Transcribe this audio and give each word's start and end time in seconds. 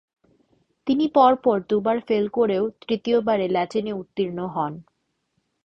তিনি 0.87 1.05
পরপর 1.15 1.57
দুবার 1.69 1.97
ফেল 2.07 2.25
করলেও 2.29 2.63
তৃতীয় 2.81 3.17
বারে 3.21 3.45
ল্যাটিনে 3.47 3.91
উত্তীর্ণ 3.93 4.39
হন। 4.47 4.73